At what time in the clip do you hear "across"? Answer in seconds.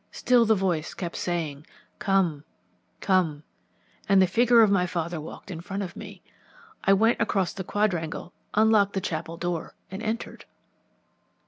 7.21-7.53